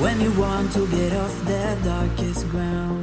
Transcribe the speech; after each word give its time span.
when 0.00 0.20
you 0.20 0.32
want 0.40 0.72
to 0.72 0.86
get 0.88 1.12
off 1.12 1.44
that 1.44 1.82
darkest 1.84 2.48
ground. 2.50 3.01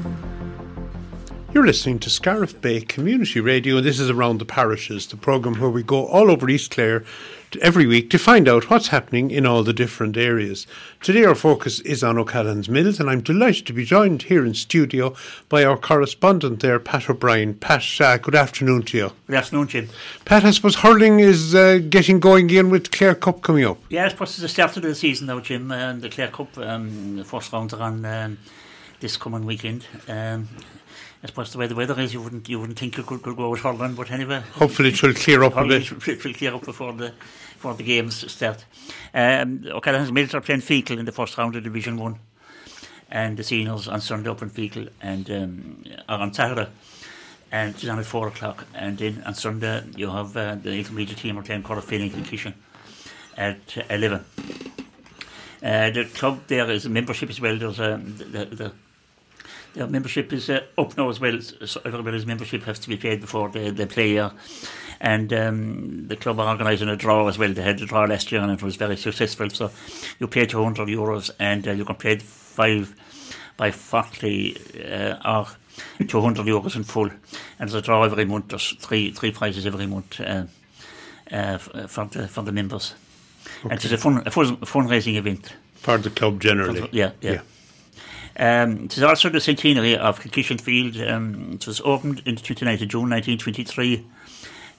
You're 1.52 1.66
listening 1.66 1.98
to 2.02 2.12
Scariff 2.12 2.62
Bay 2.62 2.80
Community 2.80 3.40
Radio, 3.40 3.78
and 3.78 3.86
this 3.86 4.00
is 4.00 4.08
Around 4.08 4.38
the 4.38 4.46
Parishes, 4.46 5.08
the 5.08 5.18
programme 5.18 5.60
where 5.60 5.72
we 5.72 5.82
go 5.82 6.06
all 6.06 6.30
over 6.30 6.48
East 6.48 6.70
Clare 6.70 7.04
every 7.60 7.88
week 7.88 8.12
to 8.12 8.20
find 8.20 8.48
out 8.48 8.70
what's 8.70 8.90
happening 8.90 9.32
in 9.32 9.48
all 9.48 9.64
the 9.64 9.74
different 9.74 10.16
areas. 10.16 10.68
Today, 11.02 11.26
our 11.26 11.34
focus 11.34 11.80
is 11.80 12.04
on 12.04 12.20
O'Callaghan's 12.20 12.70
Mills, 12.70 13.00
and 13.00 13.10
I'm 13.10 13.22
delighted 13.22 13.66
to 13.66 13.74
be 13.74 13.84
joined 13.84 14.22
here 14.24 14.46
in 14.46 14.54
studio 14.54 15.16
by 15.50 15.64
our 15.64 15.76
correspondent 15.76 16.60
there, 16.60 16.78
Pat 16.78 17.10
O'Brien. 17.10 17.56
Pat, 17.56 17.84
uh, 18.00 18.18
good 18.18 18.36
afternoon 18.36 18.84
to 18.84 18.98
you. 18.98 19.12
Good 19.26 19.38
afternoon, 19.38 19.70
Jim. 19.70 19.90
Pat, 20.26 20.46
I 20.46 20.52
suppose 20.52 20.76
hurling 20.76 21.20
is 21.20 21.56
uh, 21.56 21.80
getting 21.90 22.20
going 22.20 22.46
again 22.46 22.70
with 22.70 22.92
Clare 22.92 23.16
Cup 23.16 23.42
coming 23.42 23.66
up. 23.66 23.80
Yeah, 23.90 24.06
I 24.06 24.10
suppose 24.10 24.30
it's 24.30 24.42
the 24.42 24.50
start 24.50 24.78
of 24.78 24.84
the 24.84 24.94
season 24.94 25.26
now, 25.26 25.40
Jim, 25.40 25.72
and 25.72 26.00
the 26.00 26.10
Clare 26.10 26.28
Cup, 26.28 26.56
um, 26.60 27.16
the 27.16 27.26
first 27.26 27.52
round 27.52 27.74
are 27.74 27.82
on 27.82 28.06
um, 28.06 28.38
this 29.00 29.18
coming 29.18 29.46
weekend. 29.48 29.88
Um, 30.08 30.48
I 31.22 31.28
suppose 31.28 31.52
the 31.52 31.58
way 31.58 31.68
the 31.68 31.76
weather 31.76 32.00
is, 32.00 32.14
you 32.14 32.22
wouldn't 32.22 32.48
you 32.48 32.60
wouldn't 32.60 32.80
think 32.80 32.96
you 32.96 33.04
could, 33.04 33.22
could 33.22 33.36
go 33.36 33.52
out 33.52 33.60
hurling, 33.60 33.96
but 33.96 34.10
anyway. 34.10 34.42
Hopefully, 34.54 34.90
it 34.90 35.04
will 35.04 35.14
clear 35.14 35.44
up 35.44 35.58
a 35.58 35.66
bit. 35.66 35.92
It 36.08 36.24
will 36.24 36.34
clear 36.34 36.56
up 36.56 36.64
before 36.64 36.94
the 36.94 37.14
before 37.54 37.74
the 37.74 37.84
games 37.84 38.32
start. 38.32 38.64
Um, 39.14 39.66
O'Callaghan's 39.68 40.14
Mills 40.14 40.34
are 40.34 40.42
playing 40.42 40.62
Feakle 40.62 40.98
in 40.98 41.06
the 41.06 41.12
first 41.12 41.38
round 41.38 41.58
of 41.58 41.64
Division 41.64 41.98
One, 41.98 42.20
and 43.10 43.36
the 43.36 43.44
seniors 43.44 43.90
on 43.90 44.00
Sunday 44.00 44.30
up 44.30 44.42
in 44.42 44.50
Feakle 44.50 44.90
and 45.02 45.30
um, 45.30 45.84
are 46.08 46.20
on 46.20 46.34
Saturday. 46.34 46.70
And 47.52 47.74
it's 47.74 47.88
on 47.88 47.98
at 47.98 48.06
four 48.06 48.28
o'clock. 48.28 48.68
And 48.76 48.98
then 48.98 49.24
on 49.26 49.34
Sunday, 49.34 49.84
you 49.98 50.10
have 50.12 50.38
uh, 50.38 50.56
the 50.56 50.72
intermediate 50.72 51.18
team 51.18 51.38
are 51.40 51.42
playing 51.42 51.64
Corofin 51.64 52.14
and 52.14 52.26
Kishan 52.26 52.54
at 53.36 53.86
11. 53.90 54.24
Uh, 55.62 55.90
the 55.90 56.06
club 56.14 56.42
there 56.48 56.70
is 56.70 56.86
a 56.86 56.90
membership 56.90 57.30
as 57.30 57.42
well. 57.42 57.58
There's 57.58 57.80
a, 57.80 58.00
the, 58.04 58.46
the, 58.46 58.72
their 59.74 59.88
membership 59.88 60.34
is 60.34 60.50
uh, 60.50 60.62
up 60.78 60.98
now 60.98 61.10
as 61.10 61.20
well. 61.20 61.40
So 61.42 61.82
everybody's 61.86 62.26
membership 62.26 62.64
has 62.64 62.80
to 62.80 62.90
be 62.90 62.98
paid 62.98 63.22
before 63.22 63.50
they, 63.50 63.70
they 63.70 63.86
play 63.86 64.10
here. 64.10 64.32
And 65.02 65.32
um, 65.32 66.08
the 66.08 66.18
club 66.18 66.40
are 66.40 66.50
organising 66.50 66.90
a 66.90 66.96
draw 66.96 67.28
as 67.28 67.38
well. 67.38 67.54
They 67.54 67.62
had 67.62 67.82
a 67.82 67.86
draw 67.86 68.04
last 68.04 68.32
year 68.32 68.42
and 68.42 68.52
it 68.52 68.62
was 68.62 68.76
very 68.76 68.98
successful. 68.98 69.50
So 69.50 69.72
you 70.20 70.28
pay 70.28 70.46
200 70.46 70.88
euros 70.88 71.32
and 71.40 71.68
uh, 71.68 71.72
you 71.72 71.86
can 71.86 71.96
play 71.96 72.18
five 72.18 72.94
by 73.56 73.72
40 73.72 74.58
uh, 74.84 75.16
or 75.26 75.48
200 76.06 76.46
euros 76.46 76.76
in 76.76 76.84
full. 76.84 77.10
And 77.10 77.20
there's 77.60 77.76
a 77.76 77.82
draw 77.82 78.04
every 78.04 78.26
month. 78.26 78.50
There's 78.50 78.74
three 78.80 79.12
three 79.12 79.32
prizes 79.32 79.66
every 79.66 79.86
month 79.86 80.20
uh, 80.20 80.46
uh, 81.32 81.58
for, 81.58 82.06
the, 82.06 82.28
for 82.28 82.42
the 82.44 82.52
members. 82.52 82.96
Okay. 83.60 83.70
And 83.70 83.84
it's 83.84 83.92
a, 83.92 83.98
fun, 83.98 84.18
a 84.18 84.32
fundraising 84.32 85.16
event. 85.16 85.54
For 85.76 85.98
the 85.98 86.10
club 86.10 86.42
generally. 86.42 86.82
The, 86.82 86.90
yeah, 86.92 87.12
yeah. 87.22 87.32
yeah. 87.32 87.42
Um, 88.40 88.86
it 88.86 88.96
is 88.96 89.04
also 89.04 89.28
the 89.28 89.42
centenary 89.42 89.98
of 89.98 90.22
Kilkishen 90.22 90.62
Field. 90.62 90.96
Um, 91.06 91.52
it 91.56 91.68
was 91.68 91.82
opened 91.82 92.22
in 92.26 92.36
the 92.36 92.42
29th 92.42 92.82
of 92.82 92.88
June 92.88 93.10
1923, 93.10 94.06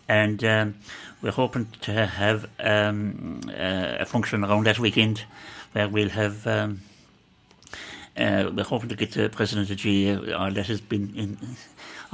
and 0.08 0.42
um, 0.42 0.74
we're 1.20 1.30
hoping 1.30 1.68
to 1.82 2.06
have 2.06 2.48
um, 2.58 3.42
uh, 3.48 3.98
a 4.00 4.06
function 4.06 4.44
around 4.44 4.64
that 4.64 4.78
weekend 4.78 5.24
where 5.72 5.88
we'll 5.88 6.08
have. 6.08 6.46
Um, 6.46 6.80
uh, 8.16 8.50
we're 8.52 8.64
hoping 8.64 8.88
to 8.88 8.96
get 8.96 9.12
the 9.12 9.28
president 9.28 9.70
of 9.70 9.76
GA, 9.76 10.16
or 10.34 10.50
that 10.50 10.66
has 10.66 10.80
been 10.80 11.38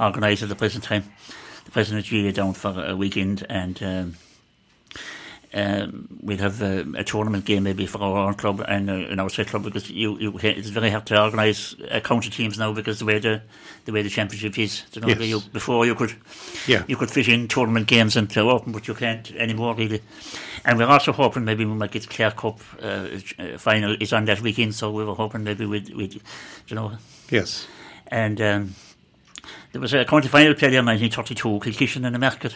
organised 0.01 0.43
at 0.43 0.49
the 0.49 0.55
present 0.55 0.83
time, 0.83 1.05
the 1.63 1.71
president 1.71 2.05
of 2.05 2.09
GA 2.09 2.31
down 2.33 2.53
for 2.53 2.83
a 2.85 2.95
weekend 2.95 3.45
and. 3.49 4.17
Um, 5.53 6.19
we'd 6.21 6.41
have 6.41 6.61
a, 6.61 6.85
a, 6.97 7.05
tournament 7.05 7.45
game 7.45 7.63
maybe 7.63 7.85
for 7.85 8.01
our 8.01 8.27
own 8.27 8.33
club 8.33 8.63
and 8.67 8.89
uh, 8.89 8.93
an 8.93 9.19
outside 9.21 9.47
club 9.47 9.63
because 9.63 9.89
you, 9.89 10.19
you, 10.19 10.37
it's 10.43 10.67
very 10.67 10.89
hard 10.89 11.05
to 11.05 11.21
organise 11.21 11.73
uh, 11.89 12.01
county 12.01 12.29
teams 12.29 12.59
now 12.59 12.73
because 12.73 12.99
the 12.99 13.05
way 13.05 13.19
the 13.19 13.41
the 13.85 13.93
way 13.93 14.01
the 14.01 14.09
championship 14.09 14.59
is. 14.59 14.83
You 14.91 15.01
know, 15.01 15.07
yes. 15.07 15.21
you, 15.21 15.39
before 15.53 15.85
you 15.85 15.95
could 15.95 16.13
yeah. 16.67 16.83
you 16.89 16.97
could 16.97 17.09
fit 17.09 17.29
in 17.29 17.47
tournament 17.47 17.87
games 17.87 18.17
into 18.17 18.41
open, 18.41 18.73
but 18.73 18.89
you 18.89 18.93
can't 18.93 19.31
anymore 19.31 19.73
really. 19.73 20.01
And 20.65 20.77
we're 20.77 20.85
also 20.85 21.13
hoping 21.13 21.45
maybe 21.45 21.63
we 21.63 21.73
might 21.73 21.91
get 21.91 22.01
the 22.01 22.09
Clare 22.09 22.31
Cup 22.31 22.59
uh, 22.81 23.07
uh, 23.39 23.57
final 23.57 23.95
is 24.01 24.11
on 24.11 24.25
that 24.25 24.41
weekend, 24.41 24.75
so 24.75 24.91
we 24.91 25.05
were 25.05 25.15
hoping 25.15 25.45
maybe 25.45 25.65
we'd, 25.65 25.95
we'd 25.95 26.21
you 26.67 26.75
know. 26.75 26.97
Yes. 27.29 27.67
And 28.07 28.41
um, 28.41 28.75
there 29.71 29.79
was 29.79 29.93
a 29.93 30.03
county 30.03 30.27
final 30.27 30.53
played 30.55 30.73
in 30.73 30.85
1932, 30.85 31.59
Kilkishen 31.59 32.05
in 32.05 32.11
the 32.11 32.19
Market 32.19 32.55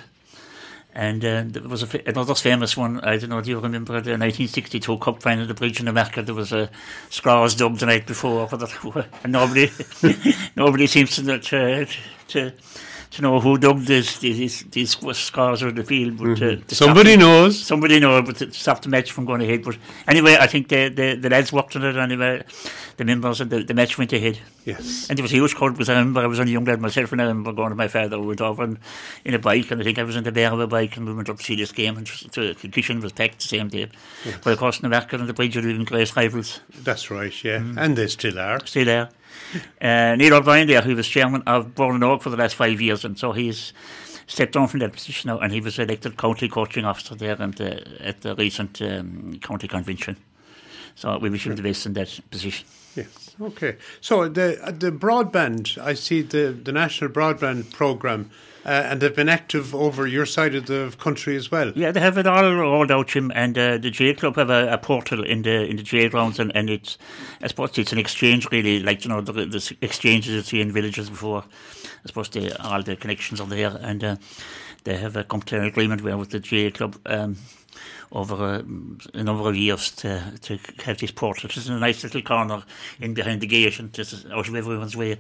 and 0.94 1.24
uh, 1.24 1.44
there 1.48 1.64
was 1.64 1.84
a, 1.84 2.10
another 2.10 2.36
famous 2.36 2.76
one. 2.76 3.00
I 3.02 3.18
don't 3.18 3.30
know. 3.30 3.42
Do 3.42 3.50
you 3.50 3.60
remember 3.60 3.94
the 3.94 4.12
1962 4.12 4.98
Cup 4.98 5.22
final, 5.22 5.46
the 5.46 5.54
Bridge 5.54 5.80
in 5.80 5.88
America? 5.88 6.22
There 6.22 6.36
was 6.36 6.52
a 6.52 6.70
Scars 7.10 7.56
dub 7.56 7.78
the 7.78 7.86
night 7.86 8.08
before, 8.08 8.50
and 8.52 9.32
nobody, 9.32 9.70
nobody 10.56 10.88
seems 10.88 11.16
to, 11.16 11.40
to, 11.40 11.88
to 12.28 12.52
to 13.12 13.22
know 13.22 13.40
who 13.42 13.58
dubbed 13.58 13.88
this, 13.88 14.20
these 14.20 14.64
these 14.64 14.98
scars 15.18 15.62
of 15.62 15.76
the 15.76 15.84
field. 15.84 16.18
But 16.18 16.26
mm-hmm. 16.26 16.62
uh, 16.62 16.74
somebody 16.74 17.18
knows. 17.18 17.62
Somebody 17.62 18.00
knows, 18.00 18.26
but 18.26 18.38
to 18.38 18.52
stop 18.54 18.82
the 18.82 18.90
match 18.90 19.12
from 19.12 19.26
going 19.26 19.42
ahead. 19.42 19.64
But 19.64 19.78
anyway, 20.08 20.38
I 20.40 20.48
think 20.48 20.70
the 20.70 20.90
the, 20.90 21.16
the 21.16 21.30
lads 21.30 21.52
worked 21.52 21.76
on 21.76 21.84
it 21.84 21.98
anyway. 21.98 22.44
The 22.98 23.06
members 23.06 23.42
and 23.42 23.50
the, 23.50 23.64
the 23.64 23.74
match 23.74 23.98
went 23.98 24.14
ahead. 24.14 24.40
Yes. 24.64 25.10
And 25.10 25.18
there 25.18 25.24
was 25.24 25.32
a 25.32 25.36
huge 25.36 25.56
crowd 25.56 25.74
because 25.74 25.90
I 25.90 25.94
remember 25.94 26.22
I 26.22 26.28
was 26.28 26.40
only 26.40 26.52
a 26.52 26.54
young 26.54 26.66
lad 26.66 26.80
myself 26.80 27.12
and 27.12 27.22
I 27.22 27.26
remember 27.26 27.52
going 27.52 27.70
to 27.70 27.76
my 27.76 27.88
father 27.88 28.20
we 28.20 28.28
went 28.28 28.42
over 28.42 28.64
and, 28.64 28.78
in 29.26 29.34
a 29.34 29.40
bike 29.40 29.72
and 29.72 29.82
I 29.82 29.84
think 29.84 29.98
I 29.98 30.04
was 30.04 30.16
in 30.16 30.24
the 30.24 30.32
back 30.32 30.54
of 30.54 30.60
a 30.60 30.68
bike 30.68 30.98
and 30.98 31.08
we 31.08 31.14
went 31.14 31.30
up 31.30 31.38
to 31.38 31.44
see 31.44 31.56
this 31.56 31.72
game 31.72 31.98
and 31.98 32.06
the 32.06 32.70
kitchen 32.72 33.02
was 33.02 33.12
packed 33.12 33.40
the 33.42 33.48
same 33.48 33.70
day. 33.70 33.90
Yes. 34.24 34.38
But 34.44 34.54
of 34.54 34.60
course 34.60 34.80
in 34.80 34.90
the 34.90 35.08
and 35.12 35.28
the 35.28 35.34
bridge 35.34 35.58
are 35.58 35.68
even 35.68 35.84
Grace 35.84 36.16
rivals. 36.16 36.60
That's 36.84 37.10
right, 37.10 37.44
yeah. 37.44 37.58
Mm. 37.58 37.78
And 37.78 37.96
they 37.96 38.08
still 38.08 38.38
are. 38.38 38.64
Still 38.66 38.90
are. 38.90 39.10
Uh, 39.82 40.16
Neil 40.16 40.34
O'Brien 40.34 40.68
there, 40.68 40.82
who 40.82 40.96
was 40.96 41.08
chairman 41.08 41.44
of 41.46 41.76
Bord 41.76 42.00
na 42.00 42.08
nÓg 42.08 42.22
for 42.22 42.30
the 42.30 42.38
last 42.38 42.56
five 42.56 42.80
years, 42.80 43.04
and 43.06 43.18
so 43.18 43.32
he's 43.32 43.74
stepped 44.28 44.54
down 44.54 44.68
from 44.68 44.80
that 44.80 44.94
position 44.94 45.28
now, 45.28 45.40
and 45.40 45.52
he 45.52 45.62
was 45.62 45.78
elected 45.78 46.18
county 46.18 46.48
coaching 46.48 46.86
officer 46.86 47.16
there 47.16 47.36
and, 47.40 47.60
uh, 47.60 47.76
at 48.00 48.22
the 48.22 48.36
recent 48.36 48.82
um, 48.82 49.38
county 49.42 49.68
convention. 49.68 50.16
So 50.96 51.18
we 51.18 51.30
wish 51.30 51.46
him 51.46 51.56
the 51.56 51.64
best 51.64 51.86
in 51.86 51.94
that 51.94 52.20
position. 52.30 52.66
Yes. 52.96 53.36
Okay. 53.42 53.78
So 54.02 54.28
the 54.28 54.76
the 54.78 54.92
broadband, 54.92 55.78
I 55.78 55.94
see 55.96 56.22
the 56.22 56.52
the 56.64 56.72
national 56.72 57.12
broadband 57.12 57.72
program 57.72 58.30
uh, 58.66 58.70
and 58.70 59.02
they've 59.02 59.16
been 59.16 59.30
active 59.30 59.74
over 59.74 60.06
your 60.06 60.26
side 60.26 60.54
of 60.56 60.68
the 60.68 60.94
country 61.00 61.36
as 61.36 61.50
well. 61.50 61.72
Yeah, 61.76 61.92
they 61.92 62.00
have 62.00 62.18
it 62.18 62.28
all 62.28 62.54
rolled 62.54 62.92
out, 62.92 63.08
Jim. 63.08 63.32
And 63.34 63.58
uh, 63.58 63.78
the 63.78 63.90
J 63.90 64.14
Club 64.14 64.36
have 64.36 64.50
a, 64.50 64.72
a, 64.74 64.78
portal 64.78 65.24
in 65.24 65.42
the 65.42 65.66
in 65.66 65.78
the 65.78 65.84
J 65.84 66.10
grounds, 66.10 66.40
and, 66.40 66.56
and 66.56 66.70
it's 66.70 66.98
I 67.42 67.48
suppose 67.48 67.78
it's 67.78 67.92
an 67.92 67.98
exchange 67.98 68.48
really, 68.52 68.80
like 68.80 69.04
you 69.04 69.10
know 69.10 69.22
the, 69.22 69.34
the 69.34 69.76
exchanges 69.82 70.34
you 70.34 70.42
see 70.42 70.62
in 70.62 70.72
villages 70.72 71.10
before. 71.10 71.44
I 72.04 72.08
suppose 72.08 72.30
they, 72.30 72.52
all 72.52 72.84
the 72.84 72.96
connections 72.96 73.42
are 73.42 73.48
there, 73.48 73.78
and 73.82 74.04
uh, 74.04 74.16
they 74.84 74.98
have 74.98 75.16
a 75.16 75.24
come 75.24 75.42
to 75.44 75.58
an 75.58 75.66
agreement 75.66 76.04
where 76.04 76.18
with 76.18 76.30
the 76.30 76.40
J 76.40 76.72
Club. 76.72 77.00
Um, 77.06 77.38
over 78.12 78.56
a, 78.56 78.66
a, 79.18 79.24
number 79.24 79.48
of 79.48 79.56
years 79.56 79.92
to, 79.92 80.34
to 80.42 80.60
have 80.84 80.98
this 80.98 81.12
portal. 81.12 81.50
It's 81.50 81.68
in 81.68 81.74
a 81.74 81.80
nice 81.80 82.04
little 82.04 82.22
corner 82.22 82.64
in 83.00 83.14
behind 83.14 83.42
the 83.42 83.48
gate 83.48 83.80
and 83.80 83.94
just 83.94 84.26
out 84.32 84.48
of 84.48 84.56
everyone's 84.56 84.98
way 84.98 85.18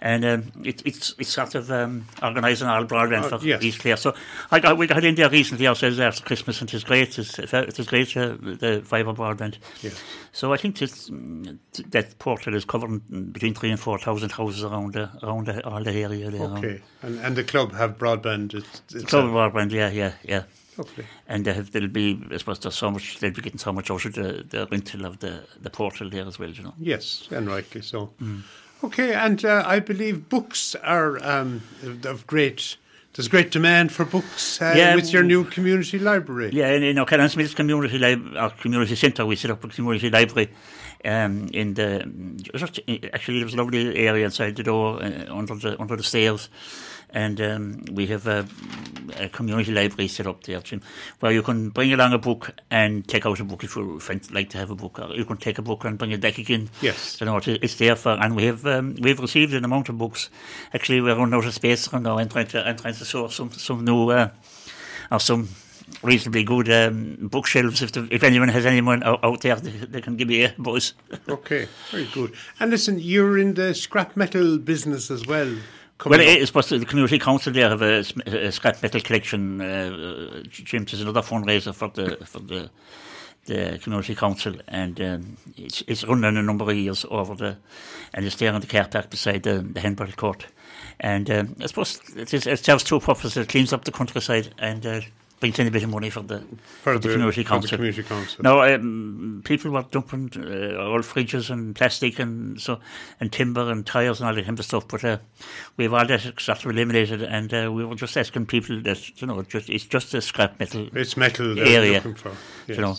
and 0.00 0.24
um, 0.24 0.52
it, 0.64 0.82
it's 0.86 1.14
it's 1.18 1.30
sort 1.30 1.54
of 1.54 1.70
um, 1.70 2.06
organising 2.22 2.68
all 2.68 2.84
broadband 2.84 3.30
uh, 3.30 3.38
for 3.38 3.44
yes. 3.44 3.62
East 3.62 3.80
Clare. 3.80 3.96
So 3.96 4.14
I 4.50 4.58
got, 4.58 4.78
we 4.78 4.86
got 4.86 5.04
in 5.04 5.14
there 5.14 5.28
recently 5.28 5.66
ourselves 5.66 6.00
after 6.00 6.24
Christmas, 6.24 6.60
and 6.60 6.72
it's 6.72 6.84
great. 6.84 7.18
It's, 7.18 7.38
it's 7.38 7.86
great 7.86 8.16
uh, 8.16 8.36
the 8.40 8.82
fibre 8.84 9.12
broadband. 9.12 9.58
Yes. 9.82 10.02
So 10.32 10.52
I 10.52 10.56
think 10.56 10.78
this, 10.78 11.10
that 11.88 12.18
portal 12.18 12.54
is 12.54 12.64
covering 12.64 13.00
between 13.32 13.54
three 13.54 13.70
and 13.70 13.80
four 13.80 13.98
thousand 13.98 14.32
houses 14.32 14.64
around 14.64 14.94
the, 14.94 15.10
around 15.22 15.46
the, 15.46 15.66
all 15.66 15.82
the 15.82 15.92
area 15.92 16.30
there. 16.30 16.42
Okay, 16.42 16.80
and 17.02 17.20
and 17.20 17.36
the 17.36 17.44
club 17.44 17.72
have 17.74 17.98
broadband. 17.98 18.54
It's, 18.54 18.82
it's 18.94 19.04
club 19.04 19.26
broadband, 19.26 19.72
yeah, 19.72 19.90
yeah, 19.90 20.12
yeah. 20.22 20.44
Okay. 20.80 21.04
And 21.28 21.44
they 21.44 21.52
have, 21.52 21.70
they'll 21.72 21.88
be, 21.88 22.20
I 22.30 22.38
suppose, 22.38 22.58
there's 22.58 22.74
so 22.74 22.90
much, 22.90 23.18
they'll 23.18 23.32
be 23.32 23.42
getting 23.42 23.58
so 23.58 23.72
much 23.72 23.90
out 23.90 24.04
of 24.06 24.14
the, 24.14 24.44
the 24.48 24.66
rental 24.70 25.04
of 25.04 25.18
the, 25.18 25.44
the 25.60 25.70
portal 25.70 26.08
there 26.08 26.26
as 26.26 26.38
well, 26.38 26.50
you 26.50 26.62
know. 26.62 26.74
Yes, 26.78 27.28
and 27.30 27.46
rightly 27.46 27.82
so. 27.82 28.10
Mm. 28.20 28.42
Okay, 28.82 29.12
and 29.12 29.44
uh, 29.44 29.62
I 29.66 29.80
believe 29.80 30.28
books 30.28 30.74
are 30.76 31.22
um, 31.22 31.62
of 32.04 32.26
great. 32.26 32.76
There's 33.12 33.28
great 33.28 33.50
demand 33.50 33.92
for 33.92 34.04
books 34.04 34.62
uh, 34.62 34.72
yeah, 34.76 34.94
with 34.94 35.12
your 35.12 35.24
new 35.24 35.44
community 35.44 35.98
library. 35.98 36.50
Yeah, 36.52 36.68
in, 36.68 36.82
in 36.82 36.98
O'Callaghan's 36.98 37.36
Mills 37.36 37.54
Community 37.54 37.98
Li- 37.98 38.36
our 38.36 38.50
community 38.50 38.94
centre, 38.94 39.26
we 39.26 39.36
set 39.36 39.50
up 39.50 39.62
a 39.64 39.68
community 39.68 40.08
library 40.08 40.48
um, 41.04 41.48
in 41.52 41.74
the. 41.74 42.02
Actually, 43.12 43.38
there 43.38 43.46
was 43.46 43.54
a 43.54 43.56
lovely 43.56 43.96
area 43.96 44.24
inside 44.24 44.56
the 44.56 44.62
door 44.62 45.02
uh, 45.02 45.26
under 45.30 45.54
the 45.54 45.80
under 45.80 45.96
the 45.96 46.02
stairs 46.02 46.48
and 47.12 47.40
um, 47.40 47.84
we 47.92 48.06
have 48.06 48.26
a, 48.26 48.46
a, 49.16 49.28
community 49.28 49.72
library 49.72 50.08
set 50.08 50.26
up 50.26 50.42
there, 50.44 50.60
Jim, 50.60 50.82
where 51.20 51.32
you 51.32 51.42
can 51.42 51.70
bring 51.70 51.92
along 51.92 52.12
a 52.12 52.18
book 52.18 52.54
and 52.70 53.06
take 53.06 53.26
out 53.26 53.40
a 53.40 53.44
book 53.44 53.64
if 53.64 53.76
you 53.76 54.00
like 54.32 54.50
to 54.50 54.58
have 54.58 54.70
a 54.70 54.74
book, 54.74 54.98
or 54.98 55.14
you 55.14 55.24
can 55.24 55.36
take 55.36 55.58
a 55.58 55.62
book 55.62 55.84
and 55.84 55.98
bring 55.98 56.12
it 56.12 56.20
back 56.20 56.38
again. 56.38 56.70
Yes, 56.80 57.20
you 57.20 57.26
know 57.26 57.40
it's 57.44 57.74
there 57.76 57.96
for, 57.96 58.12
and 58.12 58.36
we 58.36 58.44
have 58.44 58.64
um, 58.66 58.96
we've 59.00 59.20
received 59.20 59.54
an 59.54 59.64
amount 59.64 59.88
of 59.88 59.98
books. 59.98 60.30
Actually, 60.72 61.00
we're 61.00 61.16
running 61.16 61.34
out 61.34 61.44
of 61.44 61.54
space 61.54 61.92
now, 61.92 62.18
and 62.18 62.30
trying 62.30 62.48
to 62.48 62.66
and 62.66 62.78
trying 62.78 62.94
to 62.94 63.04
source 63.04 63.34
some 63.34 63.52
some 63.52 63.84
new 63.84 64.10
uh, 64.10 64.30
or 65.10 65.20
some 65.20 65.48
reasonably 66.02 66.44
good 66.44 66.70
um, 66.70 67.16
bookshelves. 67.20 67.82
If, 67.82 67.92
the, 67.92 68.08
if 68.10 68.22
anyone 68.22 68.48
has 68.48 68.66
anyone 68.66 69.02
out, 69.02 69.22
out 69.24 69.40
there, 69.40 69.56
they, 69.56 69.70
they, 69.70 70.00
can 70.00 70.16
give 70.16 70.28
me 70.28 70.44
a 70.44 70.54
buzz. 70.58 70.94
okay, 71.28 71.68
very 71.90 72.06
good. 72.12 72.32
And 72.58 72.70
listen, 72.70 72.98
you're 72.98 73.38
in 73.38 73.54
the 73.54 73.74
scrap 73.74 74.16
metal 74.16 74.58
business 74.58 75.10
as 75.10 75.26
well. 75.26 75.54
Well, 76.06 76.20
it's 76.20 76.46
supposed 76.46 76.70
to, 76.70 76.78
the 76.78 76.86
community 76.86 77.18
council 77.18 77.52
there 77.52 77.68
have 77.68 77.82
a, 77.82 77.98
a 78.26 78.50
scrap 78.52 78.82
metal 78.82 79.00
collection. 79.02 79.60
Uh, 79.60 80.42
James 80.48 80.94
is 80.94 81.02
another 81.02 81.20
fundraiser 81.20 81.74
for 81.74 81.88
the 81.88 82.16
for 82.24 82.38
the 82.38 82.70
the 83.46 83.78
community 83.82 84.14
council, 84.14 84.54
and 84.68 85.00
um, 85.00 85.36
it's 85.56 85.82
it's 85.86 86.04
run 86.04 86.24
in 86.24 86.36
a 86.36 86.42
number 86.42 86.70
of 86.70 86.76
years 86.76 87.04
over 87.10 87.34
the, 87.34 87.56
and 88.14 88.24
it's 88.24 88.36
there 88.36 88.54
in 88.54 88.60
the 88.60 88.66
car 88.66 88.86
park 88.86 89.10
beside 89.10 89.42
the, 89.42 89.58
the 89.60 89.80
handball 89.80 90.06
court. 90.08 90.46
And 91.00 91.30
um, 91.30 91.56
I 91.60 91.66
suppose 91.66 92.00
it, 92.16 92.32
is, 92.34 92.46
it 92.46 92.64
serves 92.64 92.84
two 92.84 93.00
purposes. 93.00 93.36
It 93.36 93.48
cleans 93.48 93.72
up 93.72 93.84
the 93.84 93.92
countryside 93.92 94.54
and 94.58 94.84
uh, 94.84 95.00
brings 95.40 95.58
in 95.58 95.66
a 95.66 95.70
bit 95.70 95.82
of 95.82 95.88
money 95.88 96.10
for 96.10 96.20
the, 96.20 96.38
for, 96.38 96.92
for 96.94 96.98
the, 96.98 97.08
the, 97.08 97.14
community 97.14 97.44
council. 97.44 97.70
The 97.70 97.76
community 97.76 98.02
council. 98.02 98.42
Now, 98.42 98.62
um, 98.62 99.42
people 99.44 99.70
were 99.70 99.84
dumping 99.90 100.30
uh, 100.36 100.76
old 100.78 101.02
fridges 101.02 101.50
and 101.50 101.74
plastic 101.74 102.18
and 102.18 102.60
so 102.60 102.78
and 103.18 103.32
timber 103.32 103.70
and 103.70 103.86
tyres 103.86 104.20
and 104.20 104.28
all 104.28 104.34
that 104.34 104.44
kind 104.44 104.58
of 104.58 104.64
stuff, 104.64 104.86
but 104.86 105.02
uh, 105.02 105.18
we've 105.76 105.92
all 105.92 106.06
that 106.06 106.20
sort 106.38 106.64
of 106.64 106.70
eliminated, 106.70 107.22
and 107.22 107.52
uh, 107.52 107.72
we 107.72 107.84
were 107.84 107.94
just 107.94 108.16
asking 108.16 108.46
people 108.46 108.80
that 108.82 109.20
you 109.20 109.26
know 109.26 109.42
just 109.42 109.70
it's 109.70 109.84
just 109.84 110.14
a 110.14 110.20
scrap 110.20 110.60
metal. 110.60 110.88
It's 110.94 111.16
metal 111.16 111.58
area, 111.58 111.94
looking 111.94 112.14
for. 112.14 112.32
Yes. 112.66 112.76
You 112.76 112.82
know. 112.82 112.96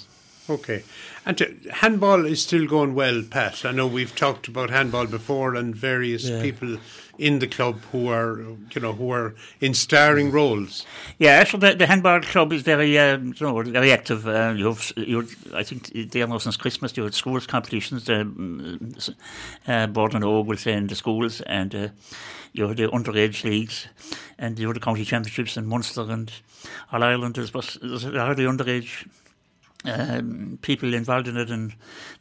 Okay. 0.50 0.84
And 1.26 1.42
uh, 1.42 1.46
handball 1.72 2.26
is 2.26 2.42
still 2.42 2.66
going 2.68 2.96
well, 2.96 3.24
Pat. 3.24 3.64
I 3.64 3.72
know 3.72 3.88
we've 3.88 4.16
talked 4.16 4.48
about 4.48 4.70
handball 4.70 5.06
before 5.06 5.56
and 5.56 5.76
various 5.76 6.28
yeah. 6.28 6.42
people 6.42 6.78
in 7.18 7.38
the 7.38 7.48
club 7.48 7.80
who 7.92 8.08
are, 8.08 8.40
you 8.74 8.82
know, 8.82 8.94
who 8.94 9.12
are 9.12 9.36
in 9.60 9.76
starring 9.76 10.32
roles. 10.32 10.86
Yeah, 11.20 11.34
actually, 11.34 11.70
the, 11.70 11.76
the 11.76 11.86
handball 11.86 12.22
club 12.22 12.52
is 12.52 12.64
very, 12.64 12.98
um, 12.98 13.36
you 13.38 13.46
know, 13.46 13.62
very 13.62 13.92
active. 13.92 14.28
Uh, 14.28 14.54
you 14.58 14.66
have, 14.66 14.92
you 14.98 15.28
I 15.54 15.64
think 15.64 15.92
they 16.12 16.26
know 16.26 16.40
since 16.40 16.58
Christmas. 16.58 16.98
You 16.98 17.04
had 17.04 17.14
schools 17.14 17.46
competitions, 17.46 18.10
um, 18.10 18.96
uh, 19.68 19.88
Bord 19.88 20.14
na 20.14 20.20
nÓg 20.20 20.48
will 20.48 20.58
say 20.58 20.74
in 20.74 20.88
the 20.88 20.96
schools, 20.96 21.42
and 21.42 21.76
uh, 21.76 21.88
you 22.54 22.68
had 22.68 22.78
the 22.78 22.88
underage 22.88 23.44
leagues, 23.44 23.88
and 24.40 24.58
you 24.58 24.68
had 24.68 24.76
the 24.76 24.80
county 24.80 25.06
championships 25.06 25.58
in 25.58 25.68
Munster 25.68 26.02
and 26.10 26.32
All 26.92 27.04
Ireland. 27.04 27.36
There's, 27.36 27.52
there's 27.52 28.06
a 28.06 28.12
lot 28.12 28.32
of 28.32 28.38
the 28.38 28.46
underage 28.46 29.08
um, 29.86 30.60
people 30.62 30.94
involved 30.94 31.28
in 31.28 31.38
it 31.38 31.50
and 31.50 31.74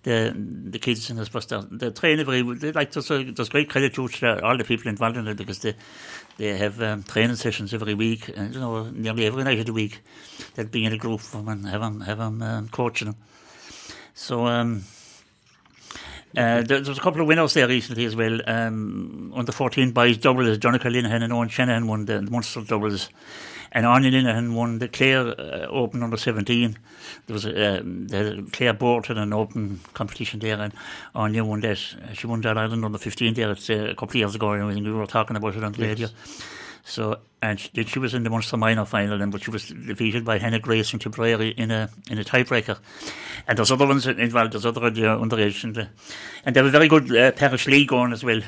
the 0.03 0.35
the 0.71 0.79
kids 0.79 1.11
and 1.11 1.21
I 1.21 1.25
suppose 1.25 1.47
the, 1.47 1.67
the 1.71 1.91
train 1.91 2.19
every 2.19 2.43
they 2.55 2.73
like 2.73 2.93
there's, 2.93 3.11
a, 3.11 3.23
there's 3.25 3.49
great 3.51 3.69
credit 3.69 3.95
to 3.95 4.09
all 4.43 4.57
the 4.57 4.65
people 4.65 4.89
involved 4.89 5.17
in 5.17 5.29
it 5.29 5.37
because 5.37 5.59
they 5.59 5.75
they 6.39 6.57
have 6.57 6.81
um, 6.81 7.03
training 7.03 7.37
sessions 7.37 7.75
every 7.75 7.95
week 7.95 8.31
and 8.35 8.55
you 8.55 8.61
know 8.61 8.85
nearly 8.91 9.27
every 9.27 9.45
night 9.45 9.59
of 9.59 9.67
the 9.67 9.73
week 9.73 10.01
they'll 10.55 10.67
be 10.67 10.85
in 10.85 10.93
a 10.93 10.99
group 10.99 11.21
them 11.21 11.49
and 11.49 11.67
have 11.67 11.83
them 11.83 12.01
have 12.01 12.19
them 12.19 12.41
um, 12.41 12.69
coaching 12.69 13.09
them 13.09 13.17
so 14.15 14.47
um 14.47 14.85
uh, 16.37 16.63
there, 16.63 16.79
was 16.79 16.97
a 16.97 17.01
couple 17.01 17.21
of 17.21 17.27
winners 17.27 17.55
there 17.55 17.67
recently 17.67 18.05
as 18.05 18.15
well. 18.15 18.39
Um, 18.47 19.33
under 19.35 19.51
14 19.51 19.91
boys 19.91 20.17
doubles, 20.17 20.59
Jonica 20.59 20.83
Linehan 20.83 21.25
and 21.25 21.33
Owen 21.33 21.49
Shanahan 21.49 21.89
won 21.89 22.05
the, 22.05 22.21
the 22.21 22.31
Munster 22.31 22.61
doubles 22.61 23.09
and 23.73 23.87
Anya 23.87 24.11
Linehan 24.11 24.55
won 24.55 24.79
the 24.79 24.89
Clare 24.89 25.29
uh, 25.29 25.67
Open 25.69 26.03
under 26.03 26.17
17. 26.17 26.77
There 27.27 27.35
was 27.35 27.45
a, 27.45 27.81
um, 27.81 28.09
the 28.09 28.47
Clare 28.53 28.73
had 28.75 29.17
an 29.17 29.33
open 29.33 29.81
competition 29.95 30.41
there, 30.41 30.61
and 30.61 30.73
Anya 31.15 31.45
won 31.45 31.61
that. 31.61 31.79
She 32.15 32.27
won 32.27 32.41
that 32.41 32.59
Ireland 32.59 32.85
under 32.85 32.99
15 32.99 33.35
there 33.35 33.53
it's, 33.53 33.71
uh, 33.71 33.89
a 33.91 33.95
couple 33.95 34.11
of 34.11 34.15
years 34.17 34.35
ago, 34.35 34.53
and 34.53 34.85
we 34.85 34.93
were 34.93 35.07
talking 35.07 35.37
about 35.37 35.57
it 35.57 35.65
on 35.65 35.73
the 35.73 35.79
yes. 35.81 35.89
radio. 35.89 36.09
So 36.83 37.19
and 37.43 37.61
she, 37.61 37.71
she, 37.85 37.99
was 37.99 38.15
in 38.15 38.25
the 38.25 38.31
Munster 38.31 38.57
minor 38.57 38.85
final, 38.85 39.19
then, 39.19 39.31
but 39.31 39.45
she 39.45 39.51
was 39.51 39.69
defeated 39.69 40.25
by 40.25 40.39
Hannah 40.39 40.59
Grace 40.59 40.91
from 40.91 40.99
Tipperary 40.99 41.51
in 41.51 41.71
a 41.71 41.89
in 42.11 42.19
a 42.19 42.25
tiebreaker. 42.25 42.79
And 43.47 43.57
there's 43.57 43.71
other 43.71 43.87
ones 43.87 44.07
involved. 44.07 44.53
There's 44.53 44.67
other 44.67 44.87
uh, 44.87 44.91
underage, 44.91 45.63
and, 45.65 45.77
uh, 45.79 45.85
and 46.45 46.55
they 46.55 46.61
have 46.61 46.67
a 46.67 46.71
very 46.71 46.89
good 46.89 47.15
uh, 47.15 47.33
parish 47.33 47.67
league 47.67 47.89
going 47.89 48.13
as 48.13 48.25
well 48.25 48.41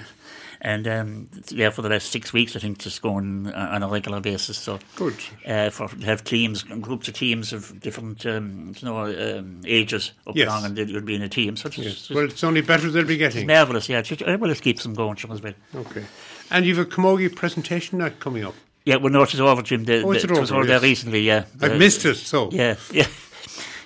and 0.65 0.87
um, 0.87 1.29
yeah, 1.49 1.71
for 1.71 1.83
the 1.83 1.89
last 1.89 2.11
six 2.13 2.33
weeks, 2.33 2.55
I 2.55 2.61
think 2.61 2.79
just 2.79 3.03
going 3.03 3.53
on 3.53 3.83
a 3.83 3.89
regular 3.89 4.21
basis. 4.21 4.57
So 4.57 4.79
good 4.95 5.17
uh, 5.45 5.71
for 5.71 5.89
have 6.05 6.23
teams, 6.23 6.63
groups 6.63 7.09
of 7.09 7.15
teams 7.15 7.53
of 7.53 7.81
different 7.81 8.25
um, 8.25 8.73
you 8.79 8.89
know 8.89 9.39
um, 9.39 9.61
ages 9.67 10.13
up 10.25 10.37
yes. 10.37 10.47
along, 10.47 10.65
and 10.65 10.77
they 10.77 10.85
would 10.85 11.05
be 11.05 11.17
in 11.17 11.23
a 11.23 11.29
team. 11.29 11.57
So 11.57 11.69
yes. 11.75 12.09
well, 12.11 12.25
it's 12.25 12.45
only 12.45 12.61
better 12.61 12.89
they'll 12.91 13.05
be 13.05 13.17
getting. 13.17 13.47
marvelous, 13.47 13.89
yeah. 13.89 14.03
Just, 14.03 14.25
well, 14.25 14.51
it 14.51 14.63
keeps 14.63 14.85
them 14.85 14.95
going 14.95 15.19
as 15.31 15.43
well. 15.43 15.55
Okay, 15.75 16.05
and 16.53 16.65
you've 16.65 16.79
a 16.79 16.85
Camogie 16.85 17.35
presentation 17.35 17.99
night 17.99 18.21
coming 18.21 18.45
up. 18.45 18.55
Yeah, 18.85 18.97
well, 18.97 19.13
no, 19.13 19.23
it's 19.23 19.39
over, 19.39 19.63
Jim. 19.63 19.85
The, 19.85 20.03
oh, 20.03 20.13
it's 20.13 20.25
the, 20.25 20.33
it 20.33 20.41
was 20.41 20.53
over 20.53 20.61
yes. 20.61 20.69
there 20.69 20.81
recently. 20.81 21.23
Yeah, 21.23 21.45
I've 21.61 21.77
missed 21.77 22.05
it. 22.05 22.15
So 22.17 22.51
yeah, 22.53 22.77
yeah. 22.93 23.07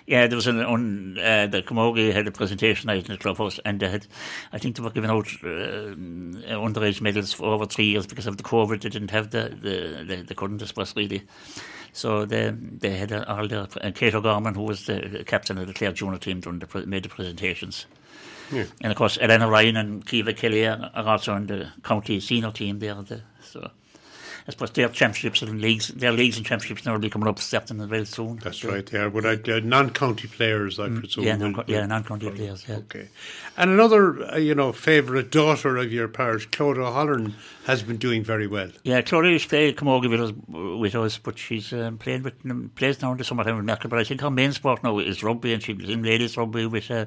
Yeah, 0.06 0.28
there 0.28 0.36
was 0.36 0.46
an 0.46 0.60
on 0.60 1.18
uh, 1.18 1.48
the 1.48 1.62
Camogie 1.62 2.12
had 2.12 2.28
a 2.28 2.30
presentation 2.30 2.86
night 2.86 3.08
in 3.08 3.12
the 3.12 3.18
clubhouse, 3.18 3.58
and 3.64 3.80
they 3.80 3.88
had, 3.88 4.06
I 4.52 4.58
think 4.58 4.76
they 4.76 4.82
were 4.82 4.90
giving 4.90 5.10
out 5.10 5.26
uh, 5.42 5.96
underage 6.54 7.00
medals 7.00 7.32
for 7.32 7.46
over 7.46 7.66
three 7.66 7.86
years 7.86 8.06
because 8.06 8.28
of 8.28 8.36
the 8.36 8.44
COVID. 8.44 8.82
They 8.82 8.88
didn't 8.88 9.10
have 9.10 9.30
the 9.30 9.48
the, 9.48 10.04
the 10.04 10.22
they 10.22 10.34
couldn't 10.34 10.58
disperse 10.58 10.94
really. 10.94 11.22
So 11.92 12.24
they 12.24 12.50
they 12.50 12.96
had 12.96 13.12
all 13.12 13.48
the 13.48 13.62
uh, 13.62 13.90
Kate 13.92 14.14
O'Gorman, 14.14 14.54
who 14.54 14.62
was 14.62 14.86
the 14.86 15.24
captain 15.26 15.58
of 15.58 15.66
the 15.66 15.74
Clare 15.74 15.92
junior 15.92 16.18
team, 16.18 16.40
during 16.40 16.60
the 16.60 16.86
made 16.86 17.02
the 17.02 17.08
presentations. 17.08 17.86
Yeah. 18.52 18.66
And 18.82 18.92
of 18.92 18.96
course, 18.96 19.18
Elena 19.20 19.48
Ryan 19.48 19.76
and 19.76 20.06
Kiva 20.06 20.32
Kelly 20.34 20.66
are 20.66 20.90
also 20.94 21.32
on 21.32 21.46
the 21.46 21.72
county 21.82 22.20
senior 22.20 22.52
team 22.52 22.78
there. 22.78 22.94
The, 22.94 23.22
so 23.42 23.70
I 24.48 24.52
suppose 24.52 24.70
their 24.70 24.88
championships 24.88 25.42
and 25.42 25.60
leagues, 25.60 25.88
their 25.88 26.12
leagues 26.12 26.36
and 26.36 26.46
championships 26.46 26.86
now 26.86 26.92
will 26.92 27.00
be 27.00 27.10
coming 27.10 27.26
up 27.26 27.40
starting 27.40 27.84
very 27.88 28.06
soon. 28.06 28.36
That's 28.36 28.60
so. 28.60 28.70
right. 28.70 28.92
Yeah, 28.92 29.08
but 29.08 29.48
uh, 29.48 29.58
non-county 29.58 30.28
players, 30.28 30.78
I 30.78 30.88
mm, 30.88 31.00
presume. 31.00 31.24
Yeah, 31.24 31.36
non- 31.36 31.64
yeah, 31.66 31.84
non-county 31.84 32.30
players. 32.30 32.64
Yeah. 32.68 32.76
Okay. 32.76 33.08
And 33.56 33.70
another, 33.70 34.34
uh, 34.34 34.36
you 34.36 34.54
know, 34.54 34.70
favourite 34.72 35.32
daughter 35.32 35.76
of 35.76 35.92
your 35.92 36.06
parish, 36.06 36.46
Claudia 36.52 36.84
O'Halloran, 36.84 37.34
has 37.64 37.82
been 37.82 37.96
doing 37.96 38.22
very 38.22 38.46
well. 38.46 38.70
Yeah, 38.84 39.00
Claudia 39.02 39.32
used 39.32 39.44
to 39.44 39.48
play 39.48 39.72
Camogie 39.72 40.08
with 40.08 40.20
us, 40.20 40.32
with 40.78 40.94
us, 40.94 41.18
but 41.18 41.38
she's 41.38 41.72
um, 41.72 41.98
playing 41.98 42.22
with 42.22 42.76
plays 42.76 43.02
now 43.02 43.10
in 43.10 43.18
the 43.18 43.24
summertime 43.24 43.56
with 43.56 43.64
Merkel. 43.64 43.90
But 43.90 43.98
I 43.98 44.04
think 44.04 44.20
her 44.20 44.30
main 44.30 44.52
sport 44.52 44.84
now 44.84 44.98
is 45.00 45.24
rugby, 45.24 45.54
and 45.54 45.62
she's 45.62 45.88
in 45.88 46.04
ladies 46.04 46.36
rugby 46.36 46.66
with. 46.66 46.88
Uh, 46.90 47.06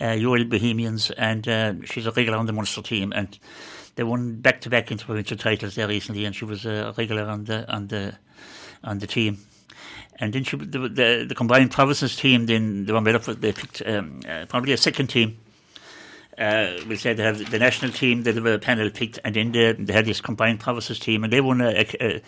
uh, 0.00 0.16
UL 0.16 0.44
Bohemians, 0.44 1.10
and 1.10 1.48
uh, 1.48 1.74
she's 1.84 2.06
a 2.06 2.12
regular 2.12 2.38
on 2.38 2.46
the 2.46 2.52
Munster 2.52 2.82
team. 2.82 3.12
And 3.12 3.36
they 3.98 4.04
won 4.04 4.36
back 4.36 4.60
to 4.60 4.70
back 4.70 4.92
interprovincial 4.92 5.36
titles 5.36 5.74
there 5.74 5.88
recently, 5.88 6.24
and 6.24 6.34
she 6.34 6.44
was 6.44 6.64
a 6.64 6.94
regular 6.96 7.24
on 7.24 7.44
the 7.46 7.68
on 7.70 7.88
the 7.88 8.14
on 8.84 9.00
the 9.00 9.08
team. 9.08 9.38
And 10.20 10.32
then 10.32 10.44
she, 10.44 10.56
the, 10.56 10.88
the, 10.88 11.26
the 11.28 11.34
combined 11.34 11.72
provinces 11.72 12.14
team, 12.14 12.46
then 12.46 12.86
they 12.86 12.92
were 12.92 13.00
made 13.00 13.16
up. 13.16 13.24
They 13.24 13.52
picked 13.52 13.82
um, 13.84 14.20
uh, 14.28 14.46
probably 14.48 14.72
a 14.72 14.76
second 14.76 15.08
team. 15.08 15.38
Uh, 16.38 16.74
we 16.88 16.94
said 16.94 17.16
they 17.16 17.24
have 17.24 17.50
the 17.50 17.58
national 17.58 17.90
team 17.90 18.22
that 18.22 18.34
the 18.34 18.58
panel 18.60 18.88
picked, 18.90 19.18
and 19.24 19.34
then 19.34 19.50
they, 19.50 19.72
they 19.72 19.92
had 19.92 20.06
this 20.06 20.20
combined 20.20 20.60
provinces 20.60 21.00
team, 21.00 21.24
and 21.24 21.32
they 21.32 21.40
won 21.40 21.60
a, 21.60 21.84
a, 22.00 22.22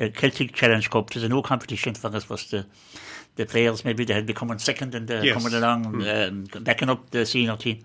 a 0.00 0.10
Celtic 0.10 0.52
Challenge 0.52 0.90
Cup. 0.90 1.10
There's 1.10 1.22
a 1.22 1.28
new 1.28 1.42
competition 1.42 1.94
for 1.94 2.08
us 2.08 2.28
was 2.28 2.50
the 2.50 2.66
the 3.36 3.46
players. 3.46 3.84
Maybe 3.84 4.04
they 4.04 4.14
had 4.14 4.26
become 4.26 4.56
second 4.58 4.96
and 4.96 5.08
uh, 5.08 5.20
yes. 5.22 5.34
coming 5.34 5.54
along, 5.54 5.92
mm. 5.92 6.28
um, 6.28 6.62
backing 6.64 6.88
up 6.88 7.10
the 7.10 7.24
senior 7.24 7.56
team 7.56 7.84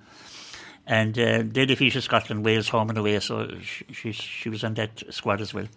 and 0.90 1.18
uh, 1.18 1.44
they 1.46 1.66
defeated 1.66 2.02
Scotland, 2.02 2.44
Wales 2.44 2.68
home 2.68 2.90
and 2.90 2.98
away. 2.98 3.20
So 3.22 3.48
she, 3.62 3.86
she, 3.94 4.12
she 4.12 4.50
was 4.50 4.64
on 4.64 4.74
that 4.74 5.04
squad 5.10 5.40
as 5.40 5.54
well. 5.54 5.68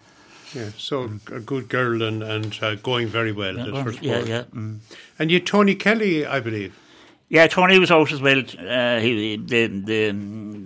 Yeah, 0.54 0.70
so 0.76 1.08
mm. 1.08 1.36
a 1.36 1.40
good 1.40 1.68
girl 1.68 2.02
and 2.02 2.22
and 2.22 2.58
uh, 2.60 2.74
going 2.74 3.08
very 3.08 3.32
well. 3.32 3.56
Yeah, 3.56 3.92
yeah, 4.00 4.18
yeah. 4.24 4.42
Mm. 4.54 4.78
And 5.18 5.30
you, 5.30 5.40
Tony 5.40 5.74
Kelly, 5.74 6.26
I 6.26 6.40
believe. 6.40 6.74
Yeah, 7.28 7.46
Tony 7.46 7.78
was 7.78 7.90
out 7.90 8.12
as 8.12 8.20
well. 8.20 8.40
Uh, 8.40 9.00
he, 9.00 9.36
the 9.36 9.66
the 9.66 10.12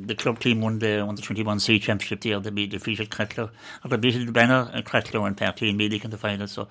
the 0.06 0.14
club 0.16 0.40
team 0.40 0.60
won 0.60 0.80
the 0.80 1.06
under 1.06 1.22
twenty 1.22 1.44
one 1.44 1.60
C 1.60 1.78
championship 1.78 2.22
there. 2.22 2.40
They 2.40 2.66
defeated 2.66 3.10
Cratloe, 3.10 3.50
or 3.84 3.88
they 3.90 3.96
beat 3.96 4.26
the 4.26 4.32
Banner 4.32 4.68
and 4.72 4.84
Cratloe 4.84 5.26
and 5.26 5.36
Parteen-Meelick 5.36 6.04
in 6.04 6.10
the 6.10 6.18
final. 6.18 6.48
So 6.48 6.66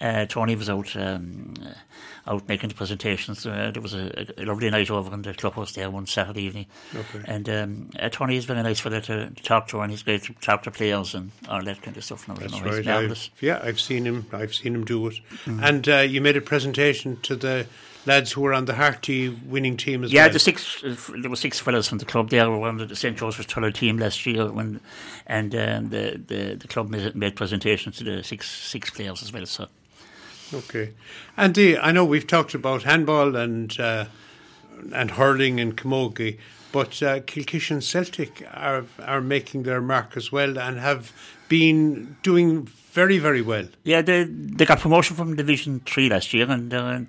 uh, 0.00 0.26
Tony 0.26 0.56
was 0.56 0.68
out 0.68 0.94
um, 0.96 1.54
out 2.26 2.48
making 2.48 2.68
the 2.68 2.74
presentations. 2.74 3.46
Uh, 3.46 3.70
there 3.72 3.82
was 3.82 3.94
a, 3.94 4.26
a, 4.36 4.44
lovely 4.44 4.68
night 4.68 4.90
over 4.90 5.12
in 5.14 5.22
the 5.22 5.32
clubhouse 5.32 5.72
there 5.72 5.90
one 5.90 6.06
Saturday 6.06 6.42
evening. 6.42 6.66
Okay. 6.94 7.22
And 7.24 7.48
um, 7.48 7.90
uh, 7.98 8.08
Tony 8.08 8.36
is 8.36 8.44
very 8.44 8.62
nice 8.62 8.80
for 8.80 8.90
that 8.90 9.04
to, 9.04 9.30
talk 9.42 9.68
to, 9.68 9.80
and 9.80 9.90
he's 9.90 10.02
great 10.02 10.24
to 10.24 10.32
talk 10.34 10.64
to 10.64 10.70
players 10.70 11.14
and 11.14 11.30
all 11.48 11.62
that 11.62 11.82
kind 11.82 11.96
of 11.96 12.04
stuff. 12.04 12.26
Now, 12.28 12.34
That's 12.34 12.54
you 12.54 12.62
know, 12.62 12.70
right. 12.72 12.86
I've, 12.86 13.30
yeah, 13.40 13.60
I've 13.62 13.80
seen 13.80 14.06
him. 14.06 14.26
I've 14.32 14.54
seen 14.54 14.74
him 14.74 14.84
do 14.84 15.06
it. 15.06 15.20
Mm. 15.44 15.62
And 15.62 15.88
uh, 15.88 15.98
you 15.98 16.20
made 16.20 16.36
a 16.36 16.40
presentation 16.40 17.18
to 17.22 17.36
the 17.36 17.66
lads 18.06 18.32
who 18.32 18.40
were 18.40 18.54
on 18.54 18.64
the 18.64 18.74
Harty 18.74 19.28
winning 19.28 19.76
team 19.76 20.04
as 20.04 20.12
yeah, 20.12 20.22
well. 20.22 20.28
Yeah, 20.28 20.32
the 20.32 20.38
six 20.38 20.82
there 20.82 21.30
were 21.30 21.36
six 21.36 21.58
fellows 21.58 21.88
from 21.88 21.98
the 21.98 22.04
club 22.04 22.30
there 22.30 22.50
were 22.50 22.68
on 22.68 22.78
the 22.78 22.96
St 22.96 23.16
Joseph's 23.16 23.52
Tulla 23.52 23.72
team 23.72 23.98
last 23.98 24.24
year 24.26 24.50
when, 24.50 24.80
and 25.26 25.54
um, 25.54 25.88
the, 25.90 26.20
the 26.26 26.54
the 26.54 26.68
club 26.68 26.90
made, 26.90 27.14
made 27.14 27.36
presentations 27.36 27.96
to 27.98 28.04
the 28.04 28.22
six 28.22 28.50
six 28.50 28.90
players 28.90 29.22
as 29.22 29.32
well. 29.32 29.46
So 29.46 29.68
Okay. 30.54 30.92
Andy, 31.36 31.76
I 31.76 31.92
know 31.92 32.04
we've 32.04 32.26
talked 32.26 32.54
about 32.54 32.84
handball 32.84 33.36
and 33.36 33.78
uh, 33.80 34.06
and 34.92 35.12
hurling 35.12 35.58
and 35.58 35.76
camogie, 35.76 36.38
but 36.72 37.02
uh, 37.02 37.20
Kilkishen 37.20 37.82
Celtic 37.82 38.46
are 38.52 38.84
are 39.00 39.20
making 39.20 39.64
their 39.64 39.80
mark 39.80 40.16
as 40.16 40.30
well 40.30 40.58
and 40.58 40.78
have 40.78 41.12
been 41.48 42.16
doing 42.22 42.66
very, 42.92 43.18
very 43.18 43.42
well. 43.42 43.66
Yeah, 43.84 44.02
they 44.02 44.24
they 44.24 44.64
got 44.64 44.80
promotion 44.80 45.16
from 45.16 45.36
Division 45.36 45.80
Three 45.84 46.08
last 46.08 46.32
year, 46.32 46.48
and 46.48 46.72
in 46.72 47.08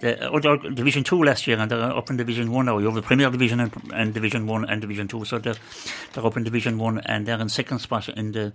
the 0.00 0.28
or 0.28 0.40
Division 0.40 1.04
Two 1.04 1.22
last 1.22 1.46
year, 1.46 1.58
and 1.58 1.70
they're 1.70 1.96
up 1.96 2.10
in 2.10 2.16
Division 2.16 2.52
One 2.52 2.66
now. 2.66 2.78
You 2.78 2.86
have 2.86 2.94
the 2.94 3.02
Premier 3.02 3.30
Division 3.30 3.60
and, 3.60 3.72
and 3.92 4.14
Division 4.14 4.46
One 4.46 4.64
and 4.64 4.80
Division 4.80 5.08
Two, 5.08 5.24
so 5.24 5.38
they're 5.38 5.56
they're 6.12 6.24
up 6.24 6.36
in 6.36 6.44
Division 6.44 6.78
One, 6.78 6.98
and 7.00 7.26
they're 7.26 7.40
in 7.40 7.48
second 7.48 7.80
spot 7.80 8.08
in 8.08 8.32
the 8.32 8.52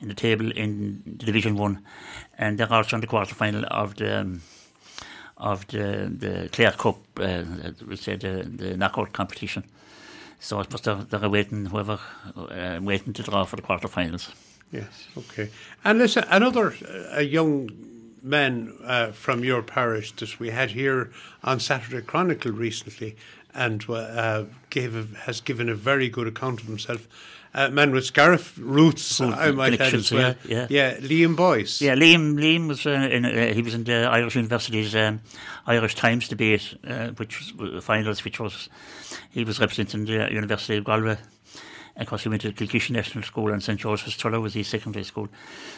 in 0.00 0.08
the 0.08 0.14
table 0.14 0.50
in 0.52 1.02
Division 1.16 1.56
One, 1.56 1.84
and 2.38 2.58
they're 2.58 2.72
also 2.72 2.96
in 2.96 3.00
the 3.00 3.06
quarter 3.06 3.34
final 3.34 3.64
of 3.70 3.94
the. 3.94 4.20
Um, 4.20 4.42
of 5.36 5.66
the 5.68 6.12
the 6.18 6.50
Clare 6.52 6.72
Cup, 6.72 6.98
uh, 7.18 7.44
we 7.88 7.96
say 7.96 8.16
the, 8.16 8.42
the 8.44 8.76
knockout 8.76 9.14
competition. 9.14 9.64
So 10.38 10.58
I 10.58 10.62
suppose 10.62 10.82
they're, 10.82 11.18
they're 11.18 11.30
waiting, 11.30 11.66
whoever, 11.66 11.98
uh, 12.36 12.78
waiting 12.82 13.14
to 13.14 13.22
draw 13.22 13.44
for 13.44 13.56
the 13.56 13.62
quarterfinals. 13.62 14.30
Yes, 14.70 15.08
okay. 15.16 15.50
And 15.82 15.98
listen, 15.98 16.24
another 16.28 16.74
uh, 17.14 17.20
young 17.20 17.70
man 18.22 18.74
uh, 18.84 19.12
from 19.12 19.44
your 19.44 19.62
parish 19.62 20.12
that 20.16 20.38
we 20.38 20.50
had 20.50 20.70
here 20.70 21.10
on 21.42 21.58
Saturday 21.58 22.02
Chronicle 22.02 22.52
recently, 22.52 23.16
and 23.54 23.88
uh, 23.88 24.44
gave 24.68 24.94
a, 24.94 25.06
has 25.20 25.40
given 25.40 25.68
a 25.68 25.74
very 25.74 26.08
good 26.08 26.26
account 26.26 26.60
of 26.60 26.66
himself. 26.66 27.08
Uh, 27.52 27.68
man 27.68 27.90
with 27.90 28.04
Scariff 28.04 28.56
roots, 28.60 29.18
Full 29.18 29.34
I 29.34 29.50
might 29.50 29.72
add 29.74 29.80
as 29.80 30.08
connections, 30.08 30.12
well. 30.12 30.34
yeah, 30.46 30.66
yeah. 30.70 30.94
Liam 30.98 31.34
Boyce. 31.34 31.80
Yeah, 31.80 31.96
Liam. 31.96 32.34
Liam 32.34 32.68
was 32.68 32.86
uh, 32.86 32.90
in. 32.90 33.24
Uh, 33.24 33.52
he 33.52 33.60
was 33.62 33.74
in 33.74 33.82
the 33.82 34.04
Irish 34.04 34.36
University's 34.36 34.94
um, 34.94 35.20
Irish 35.66 35.96
Times 35.96 36.28
debate, 36.28 36.76
uh, 36.86 37.08
which 37.16 37.40
was 37.40 37.72
the 37.72 37.80
finals, 37.80 38.22
which 38.24 38.38
was 38.38 38.68
he 39.30 39.42
was 39.42 39.58
representing 39.58 40.04
the 40.04 40.28
University 40.30 40.76
of 40.76 40.84
Galway. 40.84 41.18
Of 41.96 42.06
course, 42.06 42.22
he 42.22 42.28
went 42.28 42.42
to 42.42 42.52
Kilkishen 42.52 42.92
National 42.92 43.24
School 43.24 43.52
and 43.52 43.62
St 43.62 43.78
George's 43.78 44.16
Tulla 44.16 44.40
was 44.40 44.54
his 44.54 44.68
secondary 44.68 45.04
school. 45.04 45.28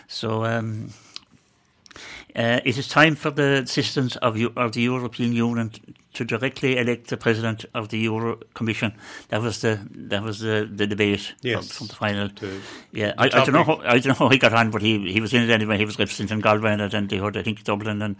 So 0.07 0.45
um, 0.45 0.91
uh, 2.34 2.60
it 2.64 2.78
is 2.78 2.88
time 2.88 3.14
for 3.14 3.30
the 3.30 3.64
citizens 3.66 4.16
of, 4.16 4.36
of 4.56 4.72
the 4.72 4.80
European 4.82 5.32
Union 5.32 5.70
to 6.14 6.24
directly 6.24 6.76
elect 6.76 7.08
the 7.08 7.16
president 7.16 7.64
of 7.74 7.88
the 7.88 7.98
Euro 8.00 8.36
Commission. 8.54 8.92
That 9.28 9.40
was 9.40 9.60
the 9.62 9.78
that 10.10 10.22
was 10.22 10.40
the, 10.40 10.68
the 10.70 10.86
debate 10.86 11.34
Yes. 11.42 11.68
from, 11.68 11.76
from 11.76 11.86
the 11.88 11.94
final. 11.94 12.28
The- 12.28 12.60
yeah, 12.92 13.14
I, 13.18 13.24
I 13.26 13.28
don't 13.28 13.52
know. 13.52 13.64
How, 13.64 13.80
I 13.84 13.98
don't 13.98 14.08
know 14.08 14.14
how 14.26 14.28
he 14.28 14.38
got 14.38 14.52
on, 14.52 14.70
but 14.70 14.82
he 14.82 15.12
he 15.12 15.20
was 15.20 15.32
in 15.32 15.42
it 15.42 15.50
anyway. 15.50 15.78
He 15.78 15.84
was 15.86 15.98
representing 15.98 16.40
Galway 16.40 16.72
and 16.72 16.90
then 16.90 17.08
they 17.08 17.16
had 17.18 17.36
I 17.36 17.42
think 17.42 17.64
Dublin 17.64 18.02
and 18.02 18.16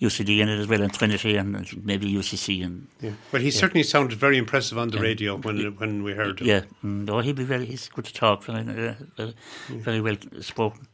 UCD 0.00 0.40
in 0.40 0.48
it 0.48 0.58
as 0.58 0.66
well, 0.66 0.80
and 0.82 0.92
Trinity 0.92 1.36
and 1.36 1.84
maybe 1.84 2.10
UCC 2.12 2.64
and 2.64 2.86
Yeah. 3.00 3.12
But 3.30 3.40
he 3.42 3.50
certainly 3.50 3.82
sounded 3.82 4.18
very 4.18 4.38
impressive 4.38 4.78
on 4.78 4.88
the 4.90 4.98
radio 4.98 5.36
when 5.36 5.76
when 5.76 6.02
we 6.02 6.12
heard 6.14 6.40
him. 6.40 6.46
yeah. 6.46 6.60
Mm, 6.82 7.04
No, 7.06 7.20
he'd 7.20 7.36
be 7.36 7.44
very. 7.44 7.66
He's 7.66 7.88
good 7.88 8.04
to 8.06 8.12
talk. 8.12 8.44
Very, 8.44 8.60
uh, 8.60 8.94
very, 9.16 9.34
very 9.68 10.00
well 10.00 10.16
spoken. 10.40 10.86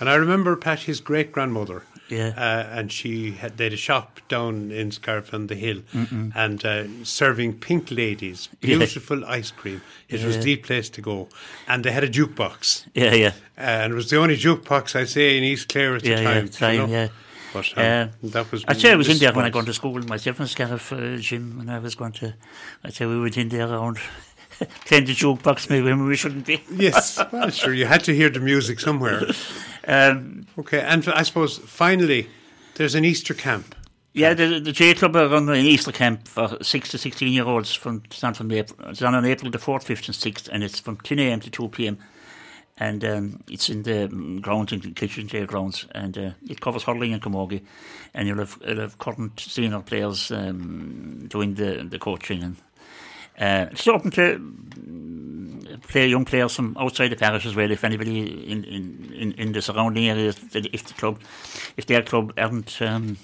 And 0.00 0.08
I 0.08 0.14
remember 0.16 0.56
Pat, 0.56 0.80
his 0.80 1.00
great 1.00 1.30
grandmother. 1.30 1.82
Yeah. 2.08 2.32
Uh, 2.36 2.78
and 2.78 2.92
she 2.92 3.32
had 3.32 3.56
they 3.56 3.64
had 3.64 3.72
a 3.72 3.76
shop 3.78 4.20
down 4.28 4.70
in 4.70 4.90
Scariff 4.92 5.32
on 5.34 5.46
the 5.46 5.54
hill, 5.54 5.80
and 6.34 6.64
uh, 6.64 6.84
serving 7.04 7.58
pink 7.60 7.90
ladies 7.90 8.48
Yeah. 8.60 8.76
beautiful 8.78 9.24
ice 9.24 9.50
cream. 9.50 9.80
It 10.08 10.22
was 10.24 10.38
the 10.44 10.56
place 10.56 10.90
to 10.90 11.00
go, 11.00 11.28
and 11.66 11.84
they 11.84 11.92
had 11.92 12.04
a 12.04 12.08
jukebox, 12.08 12.86
Yeah, 12.94 13.14
yeah. 13.14 13.32
and 13.56 13.92
it 13.92 13.96
was 13.96 14.08
the 14.10 14.18
only 14.18 14.36
jukebox 14.36 14.94
I 14.94 15.04
say 15.06 15.38
in 15.38 15.44
East 15.44 15.68
Clare 15.68 15.96
at 15.96 16.02
the 16.02 16.10
Yeah, 16.10 16.20
yeah, 16.20 16.34
time. 16.34 16.48
time, 16.48 16.72
you 16.74 16.86
know? 16.86 16.92
yeah. 16.92 17.08
But 17.54 17.72
um, 17.78 17.84
Uh, 17.84 18.06
that 18.34 18.50
was. 18.52 18.64
I'd 18.68 18.80
say 18.80 18.90
I 18.92 18.96
was 18.96 19.08
in 19.08 19.18
there 19.18 19.32
when 19.32 19.44
I 19.44 19.50
got 19.50 19.64
to 19.66 19.72
school 19.72 19.98
myself 20.08 20.40
in 20.40 20.46
Scariff 20.48 20.92
uh, 20.92 21.16
gym 21.16 21.56
when 21.58 21.68
I 21.70 21.78
was 21.78 21.94
going 21.94 22.12
to. 22.20 22.34
I'd 22.84 22.94
say 22.94 23.06
we 23.06 23.20
went 23.20 23.36
in 23.38 23.48
there 23.48 23.68
around 23.68 23.98
playing 24.86 25.04
the 25.06 25.14
jukebox 25.14 25.68
maybe 25.70 25.86
when 25.86 26.06
we 26.06 26.16
shouldn't 26.16 26.46
be. 26.46 26.62
Yes, 26.70 27.20
well, 27.32 27.50
sure. 27.50 27.72
You 27.74 27.86
had 27.86 28.04
to 28.04 28.14
hear 28.14 28.30
the 28.30 28.40
music 28.40 28.80
somewhere. 28.80 29.22
Um, 29.86 30.46
Okay, 30.58 30.80
and 30.80 31.06
I 31.08 31.22
suppose 31.24 31.58
finally, 31.58 32.26
there's 32.76 32.94
an 32.94 33.04
Easter 33.04 33.34
camp. 33.34 33.74
yeah, 34.14 34.32
the, 34.32 34.58
the 34.58 34.72
J 34.72 34.94
Club 34.94 35.14
are 35.16 35.28
running 35.28 35.50
an 35.50 35.66
Easter 35.66 35.92
camp 35.92 36.26
for 36.26 36.56
six 36.62 36.88
to 36.90 36.98
sixteen 36.98 37.30
year 37.32 37.44
olds 37.44 37.74
from 37.74 38.02
it's 38.06 38.24
on 38.24 38.32
from 38.32 38.50
April. 38.50 38.88
It's 38.88 39.02
on 39.02 39.14
on 39.14 39.26
April 39.26 39.50
the 39.50 39.58
fourth, 39.58 39.84
fifth, 39.86 40.06
and 40.08 40.14
sixth, 40.14 40.48
and 40.50 40.64
it's 40.64 40.80
from 40.80 40.96
ten 40.98 41.18
a.m. 41.18 41.40
to 41.40 41.50
two 41.50 41.68
p.m. 41.68 41.98
And 42.78 43.04
um, 43.04 43.40
it's 43.46 43.68
in 43.68 43.82
the 43.82 44.08
grounds 44.40 44.72
in 44.72 44.80
the 44.80 44.90
Kitchen 44.92 45.28
J 45.28 45.44
grounds, 45.44 45.86
and 45.92 46.16
uh, 46.16 46.30
it 46.48 46.62
covers 46.62 46.84
hurling 46.84 47.12
and 47.12 47.20
camogie, 47.22 47.60
and 48.14 48.26
you'll 48.26 48.38
have, 48.38 48.58
you'll 48.66 48.80
have 48.80 48.96
current 48.98 49.38
senior 49.38 49.80
players 49.80 50.30
um, 50.30 51.26
doing 51.28 51.54
the 51.56 51.86
the 51.90 51.98
coaching 51.98 52.42
and. 52.42 52.56
Uh, 53.38 53.66
it's 53.72 53.86
open 53.88 54.10
to 54.12 54.54
play 55.88 56.08
young 56.08 56.24
players 56.24 56.54
from 56.54 56.76
outside 56.78 57.08
the 57.08 57.16
parish 57.16 57.46
as 57.46 57.54
well. 57.54 57.70
If 57.70 57.84
anybody 57.84 58.20
in 58.50 58.64
in, 58.64 59.12
in, 59.14 59.32
in 59.32 59.52
the 59.52 59.62
surrounding 59.62 60.08
areas, 60.08 60.36
if 60.54 60.84
the 60.84 60.94
club, 60.94 61.20
if 61.76 61.86
their 61.86 62.02
club 62.02 62.32
aren't 62.38 62.80
um, 62.82 63.16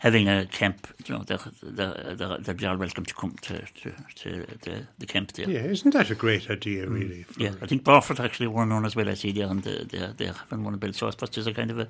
having 0.00 0.28
a 0.28 0.46
camp, 0.46 0.86
you 1.06 1.14
know, 1.14 1.24
they're, 1.24 1.38
they're, 1.62 2.14
they're, 2.14 2.38
they'll 2.38 2.54
be 2.54 2.66
all 2.66 2.76
welcome 2.76 3.04
to 3.04 3.14
come 3.14 3.32
to, 3.42 3.60
to, 3.60 3.92
to 4.14 4.46
the, 4.62 4.86
the 4.98 5.06
camp 5.06 5.32
there. 5.32 5.48
Yeah, 5.48 5.64
isn't 5.64 5.92
that 5.92 6.10
a 6.10 6.14
great 6.14 6.48
idea, 6.50 6.86
really? 6.86 7.24
Mm. 7.32 7.38
Yeah, 7.38 7.52
I 7.60 7.66
think 7.66 7.84
Barford 7.84 8.20
actually 8.20 8.46
won 8.46 8.70
one 8.70 8.84
as 8.86 8.94
well. 8.94 9.08
I 9.08 9.14
see 9.14 9.32
there, 9.32 9.48
and 9.48 9.62
they're, 9.62 9.84
they're, 9.84 10.12
they're 10.16 10.32
having 10.32 10.64
one 10.64 10.76
built. 10.76 10.94
So 10.94 11.08
I 11.08 11.10
suppose 11.10 11.30
there's 11.30 11.46
a 11.46 11.52
kind 11.54 11.70
of 11.70 11.80
a, 11.80 11.88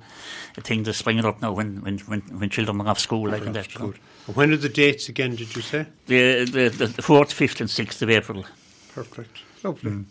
a 0.57 0.61
thing 0.61 0.83
that's 0.83 0.97
springing 0.97 1.25
up 1.25 1.41
now 1.41 1.51
when, 1.51 1.81
when, 1.81 1.99
when, 1.99 2.21
when 2.21 2.49
children 2.49 2.81
are 2.81 2.87
off 2.87 2.99
school. 2.99 3.33
I 3.33 3.39
think 3.39 3.53
that's 3.53 3.73
you 3.73 3.79
know. 3.79 3.87
Good. 3.87 4.35
When 4.35 4.53
are 4.53 4.57
the 4.57 4.69
dates 4.69 5.09
again? 5.09 5.35
Did 5.35 5.55
you 5.55 5.61
say? 5.61 5.85
the, 6.07 6.45
the, 6.45 6.69
the, 6.69 6.87
the 6.87 7.01
4th, 7.01 7.33
5th, 7.33 7.61
and 7.61 7.69
6th 7.69 8.01
of 8.01 8.09
April. 8.09 8.45
Perfect. 8.93 9.39
Lovely. 9.63 9.91
Mm. 9.91 10.05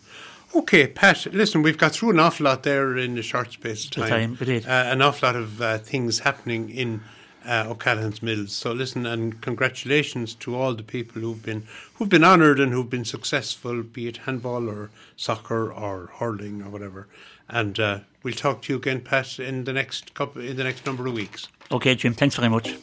Okay, 0.55 0.87
Pat, 0.87 1.27
listen, 1.33 1.63
we've 1.63 1.77
got 1.77 1.93
through 1.93 2.11
an 2.11 2.21
awful 2.21 2.45
lot 2.45 2.63
there 2.63 2.97
in 2.97 3.19
a 3.19 3.23
short 3.23 3.53
space 3.53 3.85
of 3.85 3.91
The 3.91 4.09
time. 4.09 4.37
time. 4.37 4.63
Uh, 4.67 4.93
an 4.93 5.03
awful 5.03 5.29
lot 5.29 5.37
of 5.37 5.61
uh, 5.61 5.79
things 5.79 6.21
happening 6.21 6.71
in 6.71 7.03
uh, 7.47 7.67
O'Callaghan's 7.69 8.23
Mills. 8.23 8.53
So 8.53 8.73
listen, 8.73 9.07
and 9.07 9.41
congratulations 9.41 10.35
to 10.37 10.57
all 10.57 10.75
the 10.75 10.83
people 10.83 11.23
who've 11.23 11.43
been 11.43 11.65
who've 11.95 12.09
been 12.09 12.25
honoured 12.25 12.61
and 12.61 12.73
who've 12.73 12.91
been 12.91 13.05
successful, 13.05 13.83
be 13.83 14.09
it 14.09 14.19
handball 14.19 14.69
or 14.69 14.91
soccer 15.17 15.73
or 15.73 16.11
hurling 16.19 16.63
or 16.63 16.71
whatever. 16.71 17.09
And 17.49 17.79
uh, 17.81 18.01
we'll 18.23 18.35
talk 18.35 18.63
to 18.63 18.73
you 18.73 18.79
again, 18.79 19.01
Pat, 19.01 19.39
in 19.39 19.65
the 19.65 19.73
next 19.73 20.15
couple 20.15 20.43
in 20.43 20.57
the 20.57 20.65
next 20.65 20.87
number 20.87 21.07
of 21.07 21.15
weeks. 21.15 21.49
Okay, 21.71 21.95
Jim, 21.95 22.15
thanks 22.15 22.37
very 22.37 22.49
much. 22.49 22.75